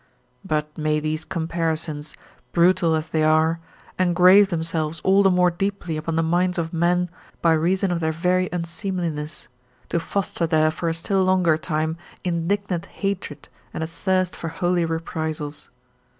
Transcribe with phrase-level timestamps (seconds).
[0.43, 2.15] But may these comparisons,
[2.53, 3.59] brutal as they are,
[3.99, 7.07] engrave themselves all the more deeply upon the minds of men
[7.39, 9.47] by reason of their very unseemliness,
[9.89, 14.85] to foster there for a still longer time indignant hatred and a thirst for holy
[14.85, 15.69] reprisals.